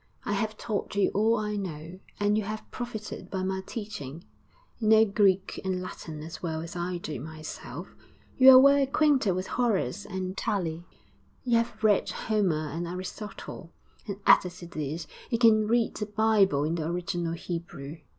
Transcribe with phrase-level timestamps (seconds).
[0.25, 4.23] I have taught you all I know, and you have profited by my teaching;
[4.79, 7.93] you know Greek and Latin as well as I do myself;
[8.35, 10.85] you are well acquainted with Horace and Tully;
[11.43, 13.73] you have read Homer and Aristotle;
[14.07, 17.97] and added to this, you can read the Bible in the original Hebrew.